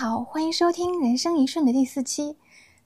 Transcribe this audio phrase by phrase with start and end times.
[0.00, 2.34] 好，欢迎收听《人生一瞬》的第四期。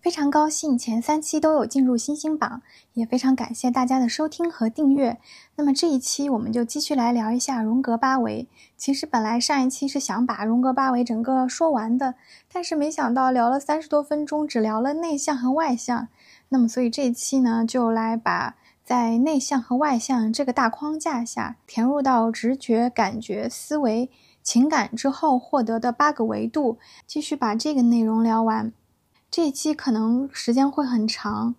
[0.01, 2.61] 非常高兴前三期都有进入星星榜，
[2.95, 5.21] 也非常感谢大家的收听和订阅。
[5.55, 8.49] 那么这一期我们就继续来聊一下荣格八维。
[8.77, 12.17] 其实本来上一期是想把荣格八维整个说完的，
[12.53, 16.09] 但是没想到聊了三十多分钟，只聊了内向和外向。
[16.49, 24.11] 那么所以这一期呢，就来把在内向和外向这个大框架下，填入到直觉、感觉、思维。
[24.45, 26.77] 情感之后获得的八个维度，
[27.07, 28.71] 继续把这个内容聊完。
[29.31, 31.55] 这一期可能时间会很长，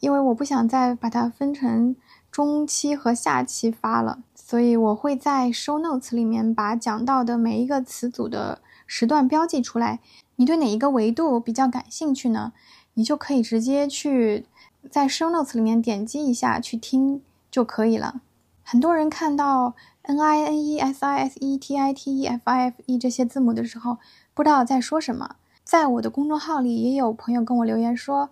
[0.00, 1.94] 因为我不想再把它分成
[2.32, 10.00] 中期和下期发了，所以我会在 show notes 里面把讲到的每一个词组的时段标记出来。
[10.34, 12.52] 你对哪一个维度比较感兴趣呢？
[12.94, 14.46] 你就可以直接去
[14.90, 18.20] 在 show notes 里面点击一下去听就可以了。
[18.64, 19.74] 很多人看到。
[20.06, 22.98] N i n e s i s e t i t e f i f e
[22.98, 23.96] 这些字母的时候，
[24.34, 25.36] 不知道在说什么。
[25.64, 28.28] 在我的公众号里，也有朋友跟我留言说，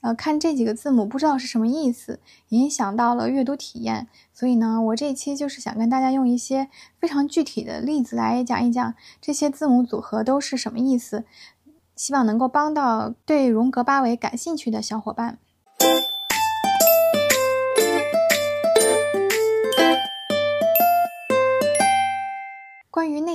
[0.00, 4.06] 呃，看这几个字母不知道是什么意思，影响到了阅读体验。
[4.32, 6.68] 所以呢，我这一期就是想跟大家用一些
[7.00, 11.24] 非常具体的例子来讲一讲这些字母组合都是什么意思，
[11.96, 15.38] 希望能够帮到对荣格八维感兴趣的小伙伴。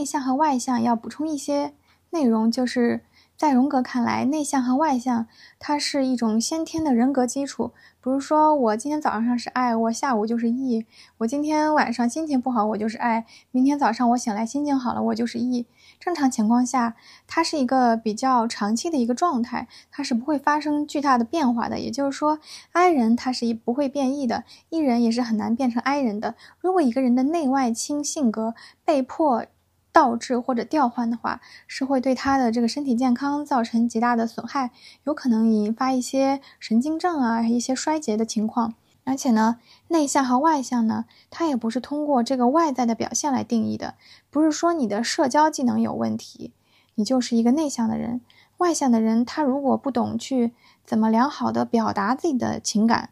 [0.04, 1.72] 内向和外向，要补充一些
[2.10, 3.06] 内容，就是
[3.38, 5.28] 在荣格看来，内向和外向
[5.60, 7.72] 它是一种先天的人格基础。
[8.04, 10.86] 比如说，我今天早上是爱，我下午就是 E；
[11.20, 15.66] 我今天晚上心情不好，我就是爱；明天早上我醒来心情好了，我就是 E。
[16.02, 21.80] 正常情况下，它是一个比较长期的一个状态，它是不会发生巨大的变化的。
[21.80, 22.40] 也就是说
[22.74, 26.36] ，I 人他是不会变异的，E 人也是很难变成 I 人的。
[26.60, 28.54] 如果一个人的内外倾性格
[28.84, 29.46] 被迫
[29.94, 34.72] 倒置或者调换的话，是会对他的这个身体健康造成极大的损害，
[35.04, 38.74] 有可能引发一些神经症啊，一些衰竭的情况。
[39.06, 39.60] 而且呢，
[39.90, 43.94] 内向和外向呢，它也不是通过这个外在的表现来定义的，
[44.32, 46.54] 不是说你的社交技能有问题，
[46.96, 48.22] 你就是一个内向的人。
[48.58, 50.54] 外向的人，他如果不懂去
[50.86, 53.10] 怎么良好的表达自己的情感，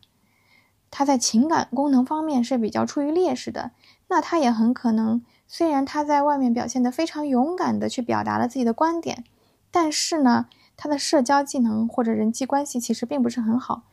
[0.89, 3.71] 他在情感功能方面是比较处于劣势的，
[4.07, 5.21] 那他也很可能。
[5.53, 9.25] 虽然他在外面表现得非常勇敢的去表达了自己的观点，
[9.69, 10.45] 但是呢，
[10.77, 13.83] 他的社交技能或者人际关系其实并不是很好。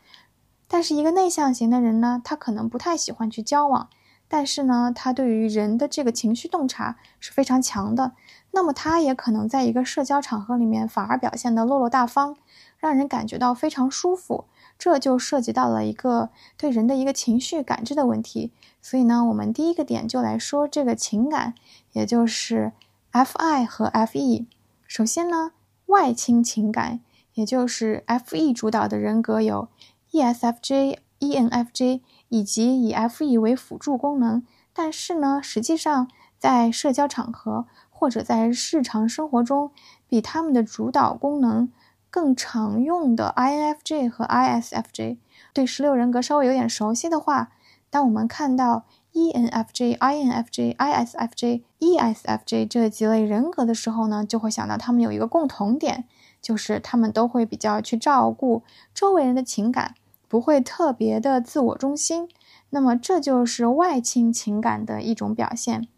[0.68, 3.88] 但是一个内向型的人呢，他可能不太喜欢去交往，
[4.28, 8.12] 但是呢，他对于人的这个情绪洞察是非常强的。
[8.52, 12.36] 那么他也可能在一个社交场合里面反而表现得落落大方，
[12.78, 14.44] 让人感觉到非常舒服。
[14.78, 21.54] 这就涉及到了一个对人的一个情绪感知的问题，所以呢，我们第一个点就来说这个情感，
[21.92, 22.72] 也就是
[23.10, 24.46] F I 和 F E。
[24.86, 25.50] 首先呢，
[25.86, 27.00] 外倾情感，
[27.34, 29.68] 也就是 F E 主导的人格有
[30.12, 39.72] E S F J、E N F J 以及以 F E 为辅助功能，但是呢，实际上在社交场合或者在日常生活中，
[40.08, 41.72] 比他们的主导功能。
[42.10, 45.18] 更常用的 INFJ 和 ISFJ，
[45.52, 47.50] 对十六人格稍微有点熟悉的话，
[47.90, 56.04] 当我们看到 ENFJ、INFJ、ISFJ、ESFJ 这几类人格的时候呢，就会想到他们有一个共同点，
[56.40, 58.62] 就是他们都会比较去照顾
[58.94, 59.94] 周围人的情感，
[60.28, 62.28] 不会特别的自我中心。
[62.70, 65.88] 那么这就是外倾情感的一种表现。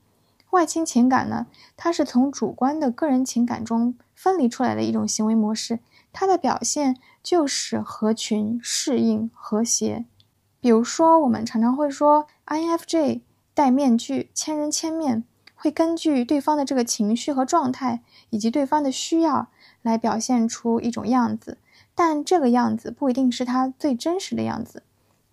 [0.51, 1.47] 外倾情感呢，
[1.77, 5.81] 它是从主观的个人情感中分离出来的一种行为模式。
[6.13, 10.05] 它的表现就是合群、适应、和谐。
[10.61, 13.21] 比如说，我们常常会说，INFJ
[13.55, 19.49] 戴面具、千人千面，会根据对方的这个情绪和状态，以及对方的需要
[19.83, 21.57] 来表现出一种样子。
[21.95, 24.83] 但这个样子不一定是他最真实的样子，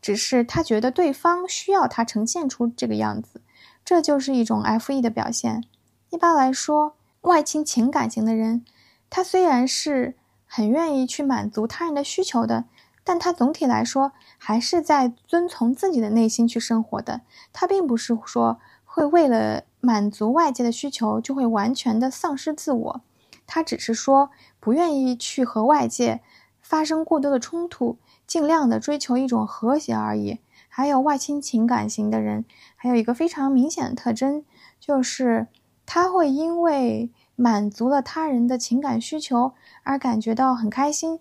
[0.02, 3.42] 只是他觉得对方需要他呈现出这个样子。
[3.84, 5.64] 这就是一种 FE 的表现。
[6.12, 8.64] 一般来说，外倾情感型的人，
[9.10, 10.16] 他虽然是。
[10.48, 12.66] 很愿意去满足他人的需求的，
[13.04, 17.22] 但他总体来说还是在遵从自己的内心去生活的。
[17.54, 23.02] 他并不是说会为了满足外界的需求就会完全的丧失自我，
[23.46, 26.22] 他只是说不愿意去和外界
[26.62, 30.40] 发生过多的冲突，尽量的追求一种和谐而已。
[30.70, 32.46] 还有外倾情感型的人，
[32.76, 34.46] 还有一个非常明显的特征，
[34.80, 35.48] 就是
[35.86, 37.12] 他会因为。
[37.38, 39.54] 满足了他人的情感需求
[39.84, 41.20] 而感觉到很开心，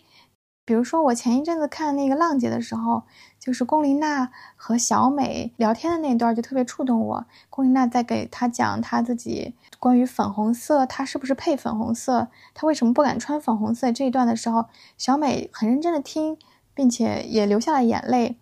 [0.64, 3.02] 比如说，我前一阵子看那个浪姐的时候，
[3.38, 7.26] 就是龚琳娜和小美聊天的那段就特别触动我。
[7.50, 14.64] 龚琳娜在给她讲她自己关于粉红色，她是不是配粉红色，她为什么不敢穿粉红色这一段的时候，
[14.96, 16.38] 小美很认真的听，
[16.72, 18.38] 并且也流下了眼泪，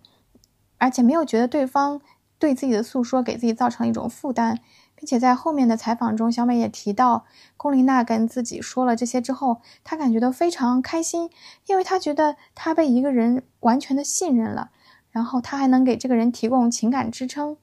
[0.78, 2.00] 而且没有觉得对方
[2.38, 4.60] 对自己的诉说给自己造成一种负担。
[5.04, 7.26] 并且在后面的采访中，小美也提到，
[7.58, 11.28] 龚琳娜跟自己说了这些之后，她感觉到非常开心，
[11.66, 14.70] 因为她觉得她被一个人完全的信任了，
[15.10, 17.58] 然后她还能给这个人提供情感支撑，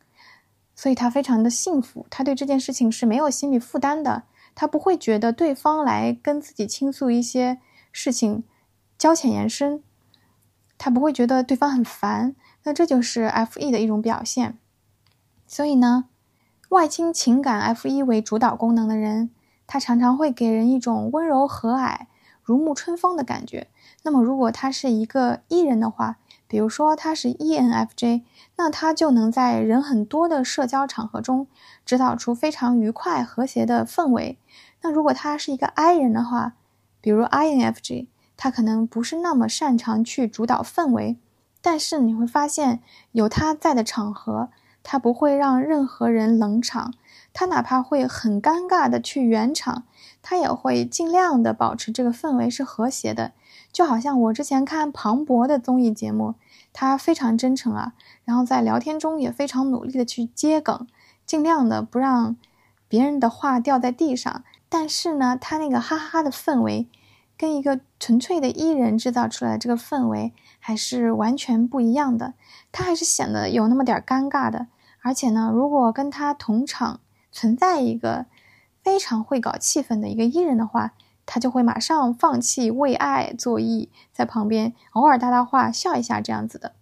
[0.76, 2.06] 所以她非常的幸福。
[2.12, 4.22] 她对这件事情是没有心理负担的，
[4.54, 7.58] 她不会觉得对方来跟自己倾诉一些
[7.92, 8.44] 事情
[9.00, 9.82] 交浅言深，
[10.78, 12.36] 她不会觉得对方很烦。
[12.66, 14.60] 那这就是 F E 的一种表现。
[15.48, 16.06] 所以呢？
[16.72, 19.30] 外倾情感 F 一为主导功能的人，
[19.68, 22.06] 他常常会给人一种温柔和蔼、
[22.42, 23.68] 如沐春风的感觉。
[24.04, 26.16] 那么，如果他是一个 E 人的话，
[26.48, 28.24] 比如说他是 ENFJ，
[28.56, 31.48] 那他就能在人很多的社交场合中
[31.86, 34.38] 制造出非常愉快和谐的氛围。
[34.82, 36.54] 那如果他是一个 I 人的话，
[37.02, 38.08] 比如 INFJ，
[38.38, 41.18] 他可能不是那么擅长去主导氛围，
[41.62, 42.82] 但是你会发现
[43.12, 44.48] 有他在的场合。
[44.84, 46.94] 他不会让任何人冷场，
[47.34, 49.84] 他哪怕会很尴尬的去圆场，
[50.22, 53.32] 他也会尽量的保持这个氛围是和谐的。
[53.72, 56.36] 就好像我之前看庞博的综艺节目，
[56.74, 57.94] 他非常真诚啊，
[58.26, 60.88] 然后在聊天中也非常努力的去接梗，
[61.26, 62.36] 尽量的不让
[62.88, 64.44] 别人的话掉在地上。
[64.68, 66.88] 但是呢，他那个哈哈哈的氛围，
[67.38, 70.34] 跟一个纯粹的艺人制造出来的这个氛围。
[70.62, 72.36] 还是完全不一样的，
[72.72, 74.68] 他还是显得有那么点尴尬的。
[75.02, 78.28] 而且呢，如果跟他同场存在一个
[78.82, 80.94] 非常会搞气氛的一个艺人的话，
[81.26, 86.74] 他就会马上放弃为爱作艺，在旁边偶尔搭搭话、笑一下这样子的。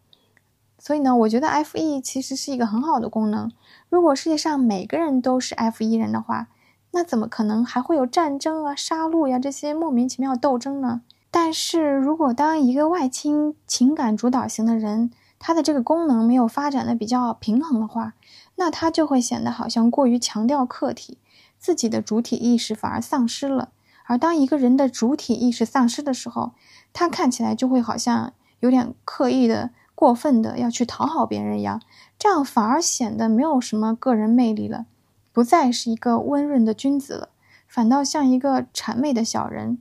[0.78, 3.52] 所以呢，我觉得 F E 其实是一个很好的功能。
[3.90, 6.48] 如果世界上每个人都是 F E 人的话，
[6.92, 11.02] 那怎么可能还会有战争啊、杀戮呀这些莫名其妙的斗争呢？
[11.32, 18.14] 但是如果当一个外倾情感主导型的人，他的这个功能没有发展的比较平衡的话，
[18.56, 21.18] 那他就会显得好像过于强调客体，
[21.58, 23.70] 自己的主体意识反而丧失了。
[24.06, 26.54] 而当一个人的主体意识丧失的时候，
[26.92, 31.80] 他看起来就会好像有点刻意的、过分的要去讨好别人一样，
[32.18, 34.88] 这样反而显得没有什么个人魅力了，
[35.32, 37.30] 不再是一个温润的君子了，
[37.68, 39.78] 反倒像一个谄媚的小人。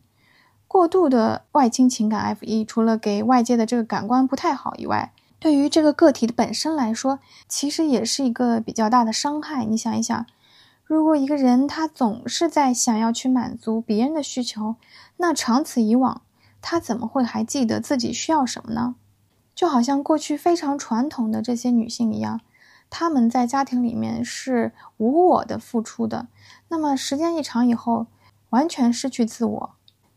[0.68, 9.64] 过度的外倾情感 F 一，除了给外界的这个感官不太好以外，对于这个个体的本身来说，其实也是一个比较大的伤害。
[9.64, 10.26] 你想一想，
[10.84, 14.76] 如果一个人他总是在想要去满足别人的需求，
[15.16, 16.20] 那长此以往，
[16.60, 18.94] 他怎么会还记得自己需要什么呢？
[19.54, 22.40] 就好像过去非常传统的这些女性一样，
[22.90, 26.28] 她们在家庭里面是无我的付出的，
[26.68, 28.06] 那么时间一长以后，
[28.50, 29.70] 完全失去自我。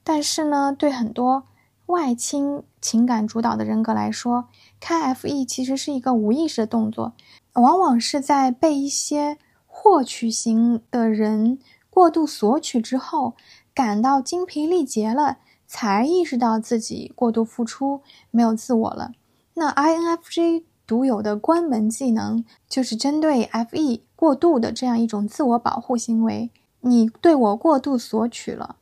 [0.03, 1.44] 但是呢，对很多
[1.86, 4.45] 外倾情感主导的人格来说，
[4.80, 7.13] 开 F E 其实是一个无意识的动作，
[7.53, 9.38] 往往是在被一些
[9.68, 11.59] 获取型的人
[11.89, 13.36] 过度索取之后，
[13.74, 15.38] 感到精疲力竭了，
[15.68, 19.12] 才意识到自己过度付出，没有自我了。
[19.53, 28.77] 那 I N F J 独有的关门技能，就是针对 F E 过度的这样一种自我保护行为，你对我过度索取了。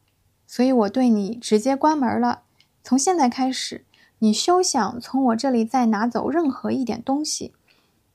[0.51, 2.41] 所以我对你直接关门了。
[2.83, 3.85] 从现在开始，
[4.17, 7.53] 你休想从我这里再拿走任何一点东西。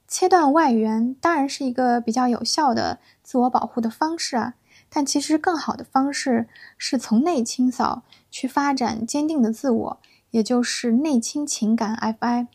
[0.08, 4.54] 切断外援当然是一个比较有效的自我保护的方式啊，
[4.88, 10.00] 但其实更好的方式是从内清扫，去发展坚定的自我，
[10.32, 12.48] 也就是内倾情感 FI。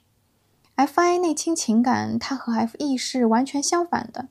[0.75, 4.27] FI 内倾情感，它和 FE 是完全相反的。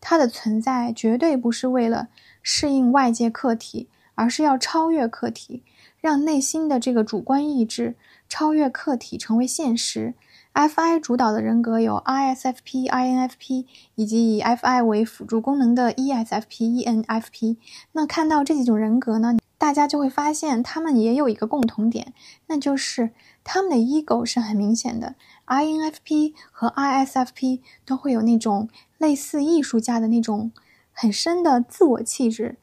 [0.00, 2.06] 它的存在绝对不是为了
[2.40, 3.88] 适应外界客体。
[4.14, 5.62] 而是要超越客体，
[6.00, 7.96] 让内心的这个主观意志
[8.28, 10.14] 超越客体成为现实。
[10.54, 13.64] Fi 主导的人格有 ISFP、INFP
[13.94, 17.56] 以及以 Fi 为辅助功能的 ESFP、ENFP。
[17.92, 22.12] 那看到这几种人格呢，大家就会发现他们也有一个共同点，
[22.48, 25.14] 那就是他们的 ego 是很明显的。
[25.46, 30.52] INFP 和 ISFP 都会有那种类似艺术家的那种
[30.92, 32.58] 很深的自我气质。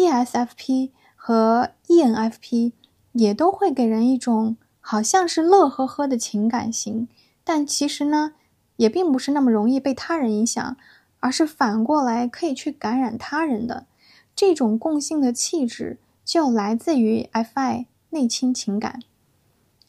[0.00, 2.72] ESFP 和 ENFP
[3.12, 7.08] 也都会给人一种好像是乐呵呵的情感型，
[7.44, 8.32] 但其实呢，
[8.76, 10.76] 也并不是那么容易被他人影响，
[11.20, 13.86] 而是反过来可以去感染他人的
[14.34, 19.00] 这种共性的气质，就来自于 Fi 内倾情感。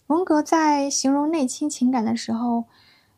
[0.06, 2.66] 荣格在形容内倾情感的时候，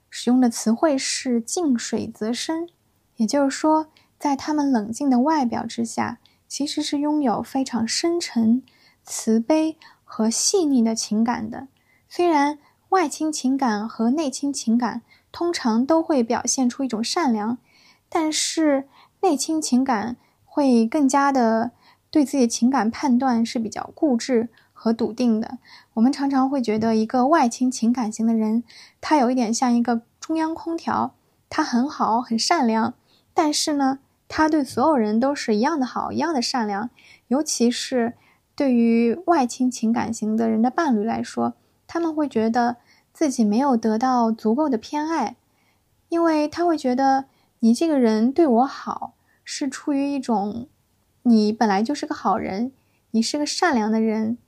[0.09, 2.69] 使用的词汇是“静水则深”，
[3.17, 3.87] 也就是说，
[4.19, 6.19] 在他们冷静的外表之下，
[6.53, 8.61] 其实是拥有非常深沉、
[9.03, 11.67] 慈悲和细腻的情感的。
[12.07, 17.57] 虽然外倾情感和内倾情感通常都会表现出一种善良，
[18.07, 18.87] 但是
[19.21, 21.71] 内倾情感会更加的
[22.11, 24.49] 对自己的情感判断是比较固执。
[24.71, 25.57] 和笃定的，
[25.93, 28.63] 我们常常会觉得一个外倾情感型的人，
[29.01, 31.15] 他有一点像一个中央空调，
[31.49, 32.93] 他很好，很善良，
[33.33, 33.99] 但是呢，
[34.35, 36.89] 他对所有人都是一样的好，一样的善良，
[37.27, 38.13] 尤其是
[38.55, 41.53] 对于外倾情感型的人的伴侣来说，
[41.85, 42.77] 他们会觉得
[43.13, 45.35] 自己没有得到足够的偏爱，
[46.09, 47.25] 因为他会觉得
[47.59, 49.13] 你这个人对我好，
[49.43, 50.67] 是出于一种
[51.21, 52.71] 你本来就是个好人，
[53.11, 54.39] 你是个善良的人。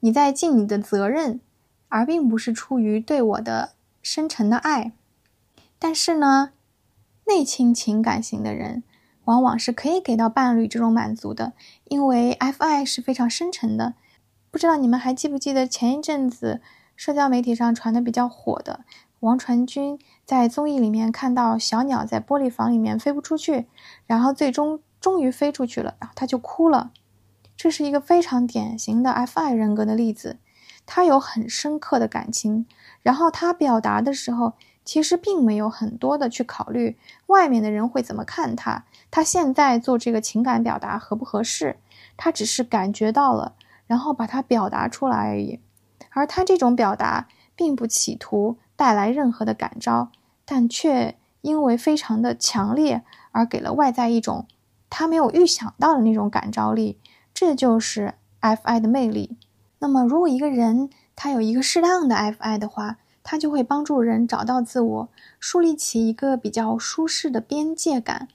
[0.00, 1.40] 你在尽你的责任，
[1.90, 3.72] 而并不是出于对我的
[4.02, 4.92] 深沉的爱。
[5.78, 6.52] 但是呢，
[7.26, 8.82] 内倾情感型的人
[9.24, 11.52] 往往是可以给到伴侣这种满足的，
[11.84, 13.94] 因为 Fi 是非常深沉的。
[14.50, 16.60] 不知道你们还记不记得前一阵子
[16.94, 18.84] 社交媒体上传的比较火的
[19.20, 23.66] 王传君在综艺里面看到小鸟在玻璃房里面飞不出去，
[24.06, 26.92] 然后最终终于飞出去了，然后他就哭了。
[27.56, 30.38] 这是一个非常典型的 Fi 人格的例子，
[30.84, 32.66] 他有很深刻的感情，
[33.00, 34.52] 然后他表达的时候，
[34.84, 41.78] 其实并没有很多的去考虑外面的人会怎么看他，他现在做这个情感表达合不合适，
[42.16, 43.54] 他只是感觉到了，
[43.86, 45.60] 然后把它表达出来而已，
[46.10, 50.10] 而他这种表达并不企图带来任何的感召，
[50.44, 54.46] 但却因为非常的强烈而给了外在一种
[54.90, 56.98] 他没有预想到的那种感召力。
[57.32, 59.36] 这就是 Fi 的魅力。
[59.80, 65.08] 那么，如果一个人他有一个适当的 Fi 的话，他就会帮助人找到自我，
[65.40, 68.28] 树立起一个比较舒适的边界感。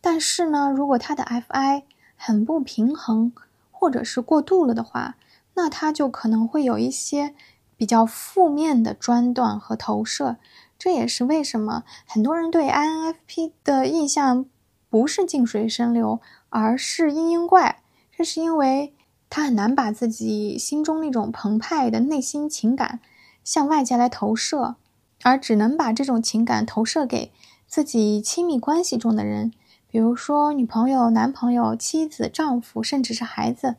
[0.00, 1.82] 但是呢，如果他的 Fi
[2.16, 3.32] 很不平衡，
[3.70, 5.16] 或者是过度了的话，
[5.54, 7.34] 那他就可能会有一些
[7.76, 10.36] 比较负面的专断和投射。
[10.78, 14.46] 这也是为什么很多人对 INFP 的印象
[14.88, 17.82] 不是静水深流，而是嘤嘤怪。
[18.16, 18.94] 这是因为
[19.28, 23.00] 他很难把自己心中那种澎湃的内心情感
[23.44, 24.76] 向外界来投射，
[25.22, 27.32] 而只能把这种情感投射给
[27.66, 29.52] 自己亲密关系中的人，
[29.88, 33.76] 比如说女朋友、男朋友、妻子、丈夫，甚至是孩子，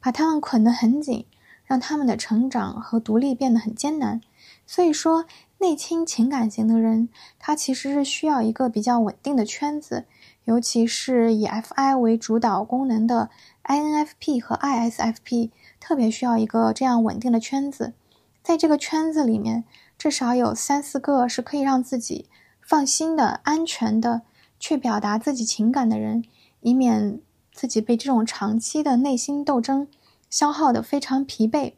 [0.00, 1.26] 把他们捆得很紧，
[1.64, 4.20] 让他们的成长和独立变得很艰难。
[4.66, 5.26] 所以说，
[5.58, 7.08] 内倾情感型的人，
[7.38, 10.04] 他其实是需要一个比较稳定的圈子，
[10.44, 13.30] 尤其是以 Fi 为主导功能的。
[13.64, 17.94] INFP 和 ISFP 特别需要一个这样稳定的圈子，
[18.46, 19.64] 在这个圈子里面，
[19.98, 22.28] 至少有三四个是可以让自己
[22.62, 24.22] 放心的、安全的
[24.60, 26.22] 去表达自己情感的人，
[26.60, 27.20] 以免
[27.52, 29.88] 自己被这种长期的内心斗争
[30.30, 31.72] 消耗的非常疲惫。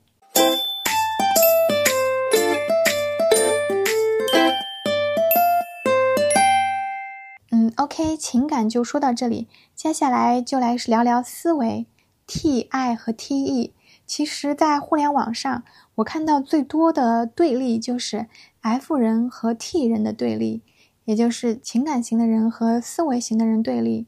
[7.50, 11.86] 嗯 OK，情感就说到这里，接下来就来聊聊思维
[12.26, 13.72] ，T-I 和 T-E。
[14.06, 15.64] 其实，在互联网上，
[15.98, 18.26] 我看到最多的对立就是
[18.60, 20.62] F 人和 T 人的对立，
[21.04, 24.06] 也就是情感型的人和思维型的人对立。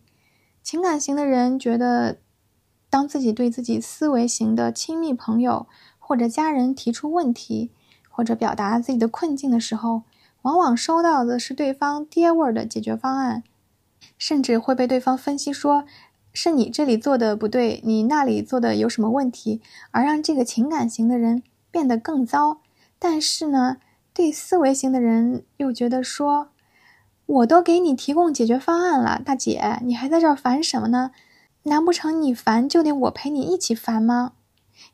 [0.62, 2.18] 情感型的人觉得，
[2.88, 5.66] 当自己对自己思维型的亲密朋友
[5.99, 7.70] 或者家人提出问题，
[8.09, 10.02] 或者表达自己的困境的时候，
[10.42, 13.42] 往往收到的是对方爹味儿的解决方案。
[14.16, 15.85] 甚至会被对方分析说，
[16.32, 22.61] 是你这里做的不对，你那里做的有什么问题，而让这个情感型的人变得更糟。
[22.99, 23.79] 但是呢，
[24.12, 26.49] 对思维型的人又觉得说，
[27.27, 31.12] 我都给你提供解决方案了，大姐，你还在这儿烦什么呢？
[31.65, 34.33] 难不成你烦就得我陪你一起烦吗？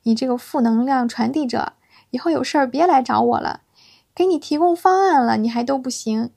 [0.02, 1.74] 你这个负能量传递者，
[2.10, 3.60] 以后有事儿别来找我了。
[4.14, 6.30] 给你提供方案了，你还都不行。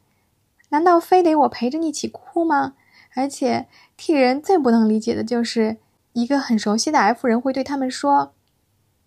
[0.70, 2.74] 难道非得我陪着你一起哭吗？
[3.16, 3.68] 而且
[3.98, 5.78] T 人最不能理解的就是
[6.14, 8.34] 一个很熟悉的 F 人会对他们说：“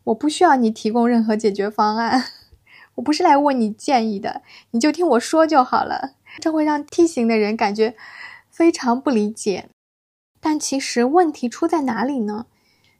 [0.04, 2.24] 我不需要你提供任何解决方案，
[2.96, 4.42] 我不是来问你建议的，
[4.72, 7.94] 你就听我说就好了。”这会让 T 型的人感觉
[8.50, 9.68] 非常不理解。
[10.40, 12.46] 但其实问题出在哪里呢？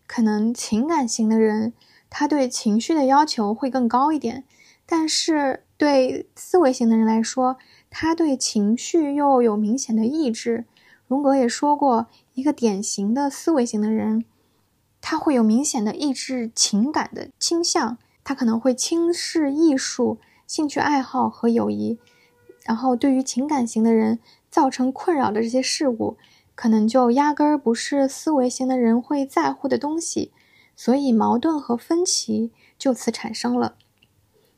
[0.06, 1.73] 可能情感型的人
[2.11, 4.44] 他对情绪的要求会更高一点，
[4.85, 7.56] 但是对思维型的人来说。
[7.94, 10.64] 他对情绪又有明显的抑制。
[11.06, 14.25] 荣格也说过，一个典型的思维型的人，
[15.02, 17.99] 他会有明显的抑制情感的倾向。
[18.25, 21.99] 他可能会轻视艺术、兴趣爱好和友谊，
[22.64, 26.16] 然后对于情感型的人造成困扰的这些事物，
[26.54, 30.30] 可能就压根儿不是思维型的人会在乎的东西，
[30.76, 33.75] 所以矛盾和分歧就此产生了。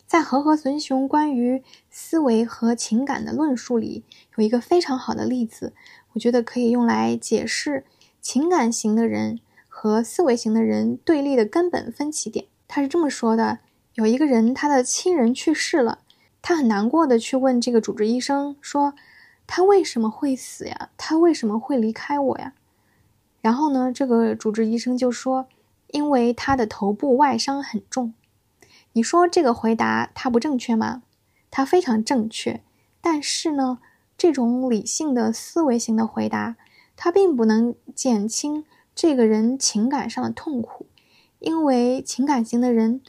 [0.06, 4.04] 在和和孙雄关于思维和情感的论述里，
[4.36, 5.72] 有一个非常好的例子，
[6.12, 7.86] 我觉得可以用来解释
[8.20, 9.40] 情感型的人
[9.85, 12.47] 和思维型的人对立的根本分歧点。
[12.67, 13.59] 他是这么说的：
[13.93, 15.99] 有一个人，他的亲人去世了，
[16.41, 18.95] 他很难过的去问这个主治医生说
[19.47, 20.88] ：“他为什么会死呀？
[20.97, 22.55] 他为什么会离开我呀？”
[23.43, 25.49] 然后呢，这个主治医生就说
[25.93, 28.14] ：“因为他的头部外伤很重。”
[28.95, 31.03] 你说这个回答他不正确吗？
[31.50, 32.62] 他非常正确，
[33.03, 33.81] 但是呢，
[34.17, 36.57] 这种理性的思维型的回答，
[36.97, 40.86] 它并不能减轻这个人情感上的痛苦，
[41.38, 43.00] 因为情感型的人，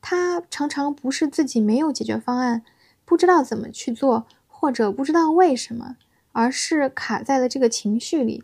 [0.00, 2.62] 他常常不是自己没有解决方案，
[3.04, 5.96] 不知道怎么去做，或者不知道为什么，
[6.32, 8.42] 而是卡在了这个情绪里，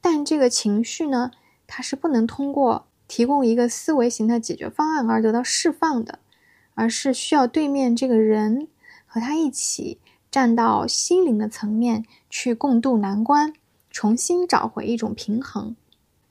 [0.00, 1.30] 但这个情绪呢，
[1.66, 6.18] 它是不能通过提供一个思维型的解决方案而得到释放的。
[6.74, 8.66] 而是需要对面这个人
[9.06, 9.98] 和他一起
[10.30, 13.52] 站到心灵的层面去共度难关，
[13.90, 15.76] 重新找回一种平衡。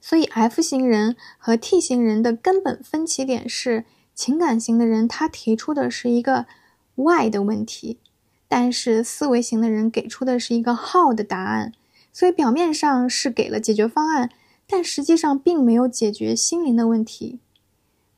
[0.01, 6.47] 所以，F 型人和 T 型人的根本分歧点是，情感型的人他提出的是一个
[6.95, 7.99] Why 的问题，
[8.47, 11.71] 但是思维型的人给出的是一个 How 的答案。
[12.11, 14.31] 所以表面上是给了解决方案，
[14.67, 17.39] 但实际上并没有解决心灵的问题。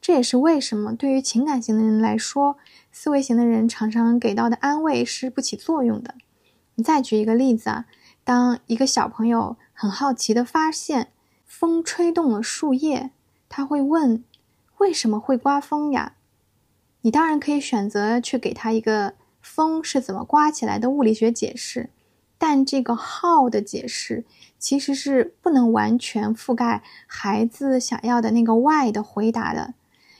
[0.02, 2.58] 这也是为什么对于情感型的人来说，
[2.92, 6.16] 思维型的人常常给到的安慰是不起作用的。
[6.76, 7.86] 你再举一个例子啊，
[8.24, 11.10] 当一个小朋友很好奇的发现
[11.64, 13.12] 风吹动了树叶，
[13.48, 14.26] 他会问
[14.80, 16.16] ：“为什么会刮风呀？”
[17.00, 21.90] 你当然可以选择去给他一个风是怎么刮起来的物理学解释，
[22.38, 24.26] 但这个 how 的解释
[24.60, 29.74] 其实是不能完全覆盖孩子想要的那个 why 的回答的。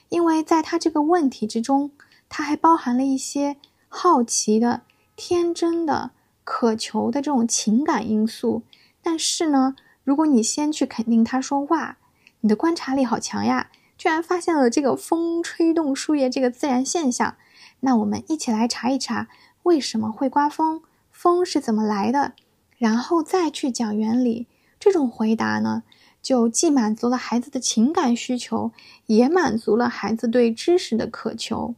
[0.08, 1.90] 因为在他这个问题之中，
[2.30, 3.56] 他还包含了一些
[3.90, 4.80] 好奇的、
[5.14, 8.62] 天真的、渴求的这种情感因素。
[9.02, 11.96] 但是呢，如果你先去肯定他说哇，
[12.40, 17.36] 你的观察力好强呀，居然发现了这个风吹动树叶这个自然现象，
[17.80, 19.28] 那我们一起来查一查
[19.64, 22.34] 为什么会刮风，风是怎么来的，
[22.76, 24.46] 然后再去讲原理。
[24.78, 25.82] 这种回答呢？
[26.20, 28.72] 就既满足了孩子的情感需求，
[29.06, 31.74] 也满足了孩子对知识的渴求。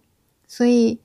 [0.46, 1.00] 所以，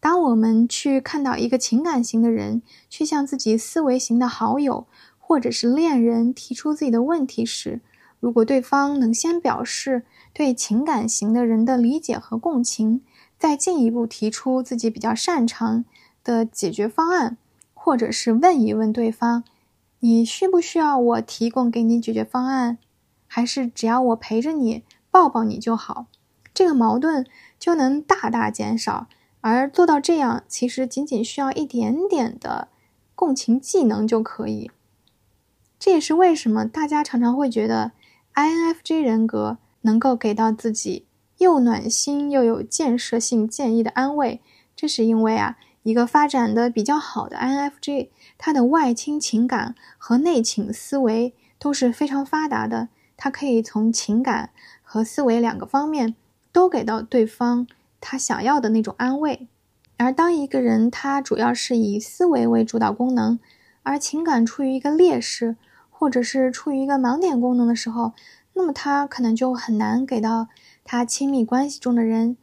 [0.00, 4.86] 当我们去看到一个情感型的人去向自己思维型的好友
[5.28, 7.80] 或者是恋人提出自己的问题时，
[8.20, 13.02] 如果对方能先表示对情感型的人的理解和共情，
[13.36, 15.84] 再进一步提出自己比较擅长
[16.22, 17.36] 的解决方案，
[17.74, 19.42] 或者是问一问对方
[19.98, 22.78] ：“你需不需要我提供给你解决方案？”
[23.26, 26.06] 还是只要我陪着你，抱抱你就好，
[26.54, 27.26] 这个矛盾
[27.58, 29.08] 就能大大减少。
[29.40, 32.68] 而做到这样，其实仅仅需要一点点的
[33.16, 34.70] 共情技能就可以。
[35.78, 37.92] 这也是为什么大家常常会觉得
[38.34, 41.06] INFJ 人格能够给到自己
[41.38, 44.40] 又暖心又有建设性建议的安慰。
[44.74, 52.88] 这是因为啊，一个发展的比较好的 INFJ，他的外倾情感和内倾思维都是非常发达的。
[53.16, 54.50] 他可以从情感
[54.82, 56.14] 和思维两个方面
[56.52, 57.66] 都给到对方
[58.00, 59.48] 他想要的那种安慰，
[59.96, 63.38] 而当一个人他主要是以思维为主导功能，
[63.82, 65.56] 而情感处于一个劣势，
[65.98, 68.12] 或者是处于一个盲点功能的时候，
[68.52, 70.48] 那么他可能就很难给到
[70.84, 72.36] 他亲密关系中的人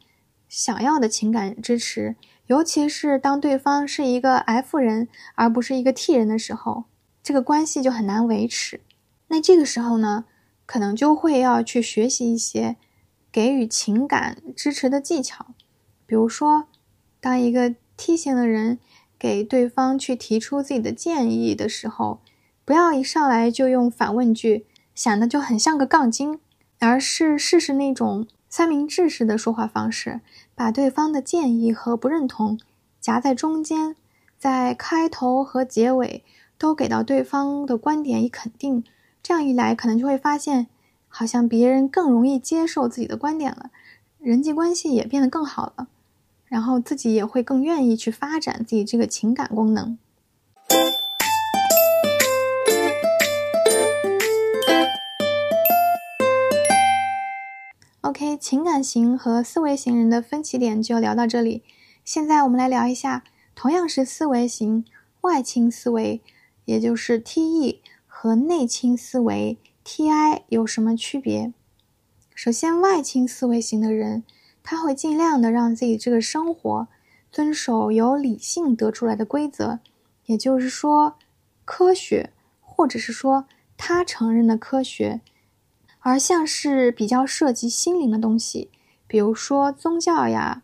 [0.48, 6.84] 想要的情感支持，尤其是当对方是一个 F 人而不是一个 T 人的时候，
[7.22, 8.80] 这个关系就很难维持。
[9.28, 10.24] 那这个时候呢？
[10.66, 12.76] 可能就会要去学习一些
[13.30, 15.48] 给予情感支持的技巧，
[16.06, 16.68] 比如说，
[17.20, 18.78] 当一个 T 型的人
[19.18, 22.22] 给对方去提出自己的建议的时候，
[22.64, 26.40] 不要一上来就用反问句，显得就很像个杠精，
[26.78, 30.20] 而是试试那种三明治式的说话方式，
[30.54, 32.58] 把对方的建议和不认同
[33.00, 33.96] 夹在中间，
[34.38, 36.24] 在开头和结尾
[36.56, 38.82] 都给到对方的观点以肯定。
[39.22, 40.66] 这样一来，可能就会发现，
[41.08, 43.70] 好像别人更容易接受自己的观点了，
[44.18, 45.88] 人际关系也变得更好了，
[46.46, 49.98] 然后自己也会更愿意去发展自己这个情感功能。
[58.04, 61.62] OK，情感型和思维型人的分歧点就聊到这里。
[62.04, 64.84] 现在我们来聊一下，同样是思维型，
[65.22, 66.20] 外倾思维，
[66.66, 71.54] 也就是 TE 和内倾思维 TI 有什么区别？
[72.34, 74.22] 首先，外倾思维型的人，
[74.62, 76.86] 他会尽量的让自己这个生活
[77.32, 79.78] 遵守由理性得出来的规则，
[80.26, 81.16] 也就是说，
[81.64, 83.46] 科学，或者是说
[83.78, 85.22] 他承认的科学。
[86.06, 88.70] 而像是比较涉及心灵的东西，
[89.06, 90.62] 比如说宗教呀、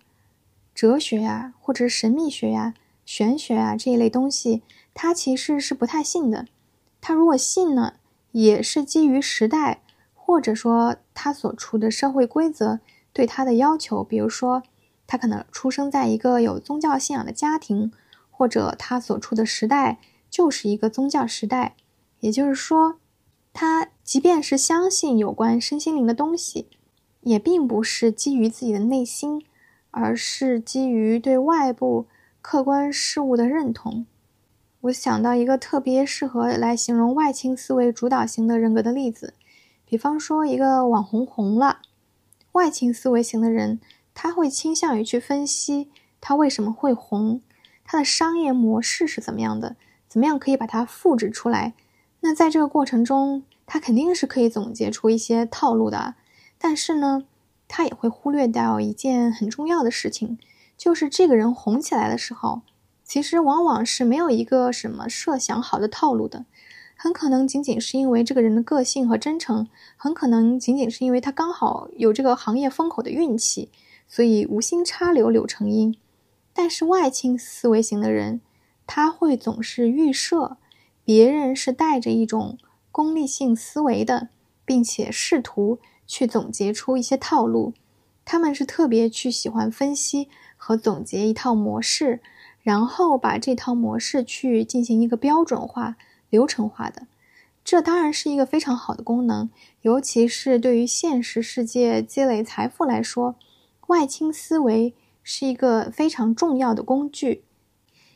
[0.75, 2.75] 哲学呀，或者神秘学呀、
[3.07, 6.47] 玄学啊这一类东西，他其实是不太信的。
[7.01, 7.95] 他如果信呢，
[8.33, 9.81] 也是基于时代，
[10.13, 12.81] 或者说他所处的社会规则
[13.15, 14.05] 对他的要求。
[14.05, 14.63] 比如说，
[15.07, 17.91] 他可能出生在一个有宗教信仰的家庭，
[18.31, 21.77] 或者他所处的时代就是一个宗教时代。
[22.19, 22.99] 也就是说。
[23.53, 26.67] 他即便是相信有关身心灵的东西，
[27.21, 29.45] 也并不是基于自己的内心，
[29.93, 32.07] 而是基于对外部
[32.43, 34.07] 客观事物的认同。
[34.81, 39.35] 我想到一个特别适合来形容外倾思维主导型的人格的例子，
[39.87, 41.79] 比方说一个网红红了，
[42.51, 43.79] 外倾思维型的人，
[44.13, 45.89] 他会倾向于去分析
[46.21, 47.41] 他为什么会红，
[47.85, 49.77] 他的商业模式是怎么样的，
[50.09, 51.75] 怎么样可以把它复制出来。
[52.23, 56.17] 那在这个过程中，他肯定是可以总结出一些套路的，
[56.59, 57.23] 但是呢，
[57.69, 60.41] 他也会忽略掉一件很重要的事情，
[60.77, 62.63] 就是这个人红起来的时候，
[63.05, 66.47] 其实往往是没有一个什么设想好的套路的，
[66.97, 73.71] 很可能仅仅是因为这个人的个性和真诚，很可能仅仅是因为他刚好有这个行业风口的运气，
[74.09, 75.95] 所以无心插柳柳成荫。
[76.53, 78.41] 但是外倾思维型的人，
[78.89, 80.57] 他会总是预设。
[81.03, 82.59] 别人是带着一种
[82.93, 84.29] 功利性思维的，
[84.65, 87.75] 并且试图去总结出一些套路。
[88.25, 92.21] 他们是特别去喜欢分析和总结一套模式，
[92.63, 95.97] 然后把这套模式去进行一个标准化、
[96.29, 97.07] 流程化的。
[97.65, 99.51] 这当然是一个非常好的功能，
[99.83, 103.37] 尤其是对于现实世界积累财富来说，
[103.89, 107.45] 外倾思维是一个非常重要的工具。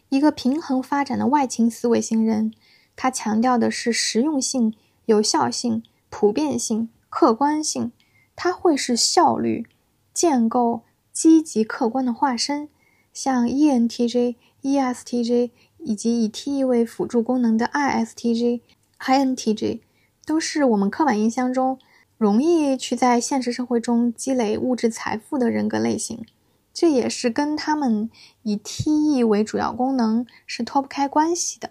[0.08, 2.52] 一个平衡发展的外倾思维型人。
[2.96, 4.74] 它强调的是实用性、
[5.06, 7.92] 有效性、普遍性、客观性。
[8.36, 9.66] 它会是效率、
[10.12, 12.68] 建构、积极、客观的化身。
[13.12, 18.60] 像 ENTJ、ESTJ 以及以 T E 为辅助功能的 ISTJ、
[18.98, 19.80] INTJ，
[20.26, 21.78] 都是我们刻板印象中
[22.18, 26.26] 容易去在现实社会中积累物质财富的人格类型。
[26.72, 28.10] 这也是跟他们
[28.42, 31.70] 以 T-E 为主要功能是脱不开关系的。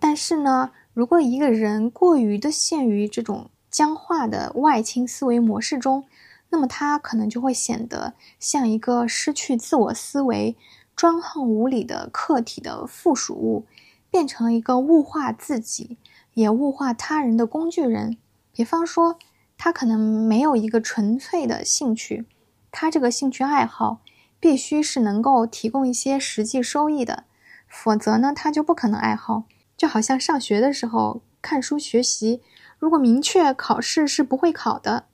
[0.00, 6.04] 但是呢，如果一个人过于的陷于这种僵化的外倾思维模式中，
[6.50, 10.56] 那么他可能就会显得像一个失去自我思维、
[10.96, 13.66] 专横无理的客体的附属物，
[14.10, 15.98] 变成一个物化自己
[16.34, 18.16] 也物化他人的工具人。
[18.52, 19.18] 比方说，
[19.58, 22.24] 他可能没有一个纯粹的兴趣，
[22.70, 24.00] 他这个兴趣爱好
[24.40, 27.24] 必须是能够提供一些实际收益的，
[27.68, 29.44] 否则呢，他就不可能爱好。
[29.78, 32.42] 就好像上学的时候看书学习，
[32.80, 35.04] 如果明确考试是不会考的，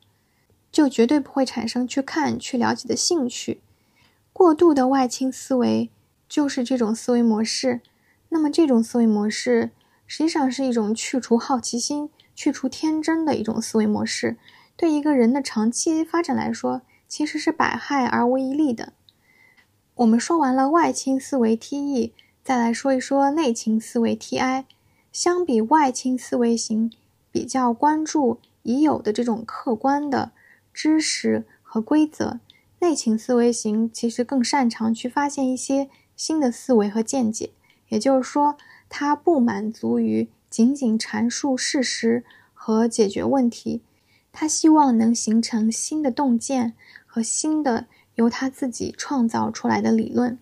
[0.73, 3.61] 就绝对不会产生去看去了解的兴趣。
[4.33, 5.91] 过度的外倾思维
[6.27, 7.83] 就是这种思维模式。
[8.31, 9.71] 那么这种思维模式
[10.07, 14.39] 实际上是一种去除好奇心、去除天真的一种思维模式，
[14.77, 18.95] 对一个人的长期发展来说，其实是百害而无一利的。
[19.97, 22.15] 我们说完了外倾思维 T-E。
[22.45, 24.67] 再来说一说内倾思维 T-I，
[25.11, 26.93] 相比外倾思维型，
[27.33, 30.33] 比较关注已有的这种客观的
[30.71, 32.41] 知识和规则，
[32.81, 37.49] 内倾思维型其实更擅长去发现一些新的思维和见解。
[37.89, 38.59] 也就是说，
[38.91, 43.81] 他不满足于仅仅阐述事实和解决问题，
[44.31, 46.75] 他希望能形成新的洞见
[47.07, 50.39] 和新的由他自己创造出来的理论。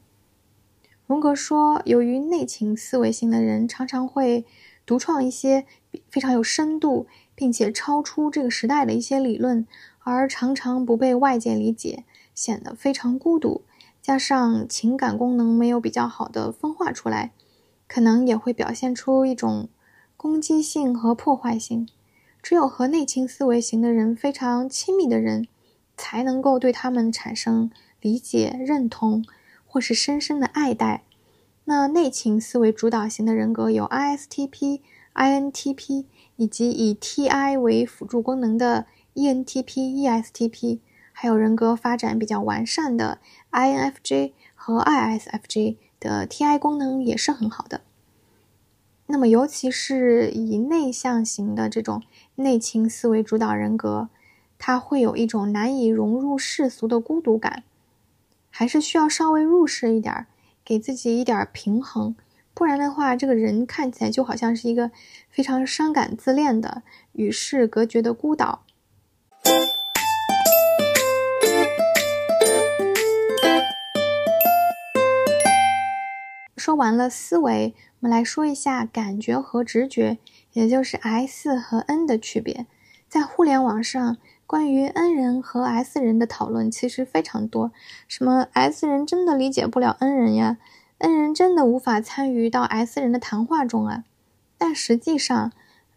[1.13, 4.47] 荣格说，由于内倾思维型的人常常会
[4.87, 5.67] 独创一些
[6.09, 9.67] 非常有深度，并且超出这个时代的一些理论，
[9.99, 13.61] 而常常不被外界理解，显得非常孤独。
[14.01, 17.33] 加上情感功能没有比较好的分化出来，
[17.87, 19.69] 可能也会表现出一种
[20.17, 21.87] 攻击性和破坏性。
[22.43, 25.47] 只有和内倾思维型的人非常亲密的人，
[25.95, 27.71] 才能够对他们产生
[28.01, 29.23] 理解、认同。
[29.73, 31.03] 或是深深的爱戴。
[31.65, 34.81] 那内倾思维主导型的人格有 ISTP、
[35.15, 36.05] INTP
[36.37, 40.81] 以及以 TI 为辅助功能的 ENTP、ESTP，
[41.13, 43.19] 还有人格发展比较完善的
[43.51, 47.81] INFJ 和 ISFJ 的 TI 功能也是很好的。
[49.07, 52.03] 那么，尤其是以内向型的这种
[52.35, 54.11] 内倾思维主导人格，
[54.59, 57.63] 他会有一种难以融入世俗的孤独感，
[58.55, 60.27] 还是需要稍微入世一点，
[60.63, 62.15] 给自己一点平衡，
[62.53, 64.91] 不然的话，这个人看起来就好像是一个
[65.31, 68.67] 非常伤感自恋的、与世隔绝的孤岛。
[76.59, 80.19] 说完了思维，我们来说一下感觉和直觉，
[80.53, 82.67] 也就是 S 和 N 的区别。
[83.09, 87.73] 在互联网上，关于 N 人和 S 人的讨论其实非常多。
[88.07, 90.59] 什么 S 人真的理解不了 N 人呀
[90.99, 94.05] ？N 人真的无法参与到 S 人的谈话中啊？
[94.59, 95.53] 但实际上，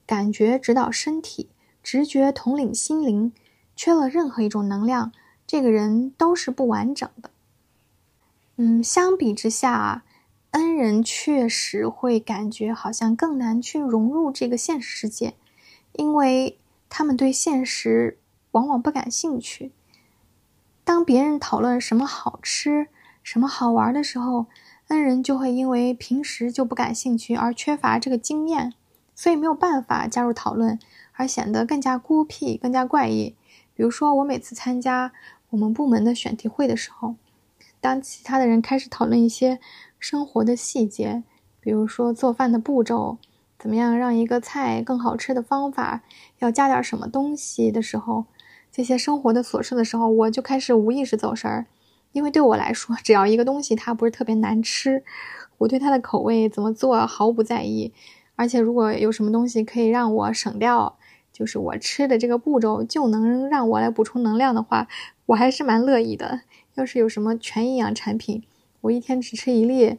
[0.05, 1.49] 感觉指导身体，
[1.83, 3.33] 直觉统领心灵，
[3.75, 5.11] 缺了任何一种能量，
[5.45, 7.29] 这个人都是不完整的。
[8.55, 10.03] 嗯，相比之下啊。
[10.51, 15.33] N 人确实会感觉好像更难去融入这个现实世界，
[15.91, 18.17] 因为他们对现实
[18.55, 19.71] 往往不感兴趣。
[20.83, 22.87] 当别人讨论什么好吃、
[23.23, 24.47] 什么好玩的时候
[24.89, 28.73] 恩人就会因为平时就不感兴趣而缺乏这个经验，
[29.13, 30.77] 所以没有办法加入讨论，
[31.13, 33.35] 而显得更加孤僻、更加怪异。
[33.73, 35.11] 比如说，我每次参加
[35.49, 37.15] 我们部门的选题会的时候，
[37.79, 39.59] 当其他的人开始讨论一些。
[39.97, 41.23] 生活的细节，
[41.59, 43.17] 比如说做饭的步骤，
[43.57, 46.03] 怎么样让一个菜更好吃的方法，
[46.37, 48.25] 要加点什么东西的时候，
[48.75, 51.65] 这些生活的琐事的时候，我就开始无意识走神儿。
[52.11, 55.01] 因为对我来说，只要一个东西它不是特别难吃，
[55.59, 57.93] 我对它的口味怎么做毫不在意。
[58.35, 60.97] 而且如果有什么东西可以让我省掉，
[61.31, 64.89] 就是我吃的这个步骤就能让我来补充能量的话，
[65.27, 66.41] 我还是蛮乐意的。
[66.73, 68.43] 要是有什么全营养产品，
[68.81, 69.97] 我一天只吃一粒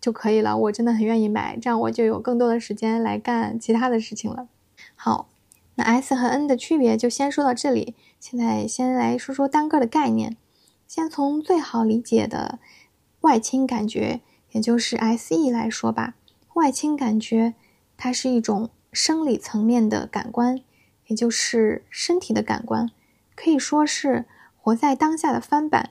[0.00, 4.48] 就可以了，我真的很愿意买，这样我就有更多的时间来干其他的事情了。
[4.96, 5.28] 好，
[5.76, 7.94] 那 S 和 N 的区别就先说到这里。
[8.20, 10.36] 现在先来说说单个的概念，
[10.86, 12.58] 先从最好理解的
[13.20, 14.20] 外倾感觉，
[14.52, 16.14] 也就是 SE 来说吧。
[16.54, 17.54] 外倾感觉
[17.96, 20.60] 它是一种生理层面的感官，
[21.06, 22.88] 也就是身体的感官，
[23.34, 24.24] 可以说是
[24.56, 25.90] 活在当下的翻版。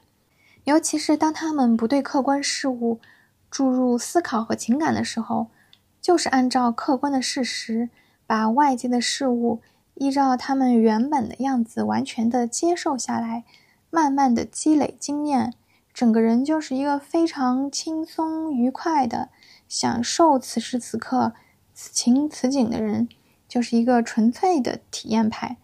[0.63, 3.01] 尤其是当他们不对客观事物
[3.51, 5.47] 注入思考和情感的时候，
[6.01, 7.89] 就是按照客观的事实，
[8.25, 9.59] 把外界的事物
[9.95, 13.43] 依照他们原本的样子完全的接受下来，
[13.89, 15.53] 慢慢的积累经验，
[15.93, 19.29] 整个人就是一个非常轻松愉快的
[19.67, 21.33] 享受此时此刻
[21.73, 23.07] 此情此景的人，
[23.47, 25.57] 就是一个纯粹的体验派。